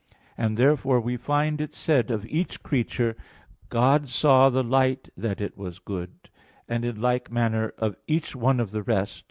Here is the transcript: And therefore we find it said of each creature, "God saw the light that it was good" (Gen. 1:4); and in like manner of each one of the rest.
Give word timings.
And 0.35 0.57
therefore 0.57 0.99
we 0.99 1.15
find 1.15 1.61
it 1.61 1.73
said 1.73 2.09
of 2.09 2.25
each 2.25 2.63
creature, 2.63 3.15
"God 3.69 4.09
saw 4.09 4.49
the 4.49 4.63
light 4.63 5.09
that 5.15 5.39
it 5.39 5.55
was 5.55 5.77
good" 5.77 6.09
(Gen. 6.23 6.31
1:4); 6.63 6.63
and 6.69 6.85
in 6.85 7.01
like 7.01 7.31
manner 7.31 7.71
of 7.77 7.95
each 8.07 8.35
one 8.35 8.59
of 8.59 8.71
the 8.71 8.81
rest. 8.81 9.19